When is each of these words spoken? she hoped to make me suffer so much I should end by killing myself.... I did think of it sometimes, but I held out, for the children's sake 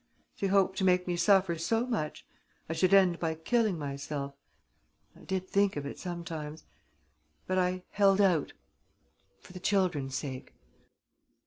she 0.35 0.47
hoped 0.47 0.79
to 0.79 0.83
make 0.83 1.05
me 1.05 1.15
suffer 1.15 1.59
so 1.59 1.85
much 1.85 2.25
I 2.67 2.73
should 2.73 2.91
end 2.91 3.19
by 3.19 3.35
killing 3.35 3.77
myself.... 3.77 4.33
I 5.15 5.19
did 5.25 5.47
think 5.47 5.75
of 5.75 5.85
it 5.85 5.99
sometimes, 5.99 6.63
but 7.45 7.59
I 7.59 7.83
held 7.91 8.19
out, 8.19 8.53
for 9.43 9.53
the 9.53 9.59
children's 9.59 10.15
sake 10.15 10.55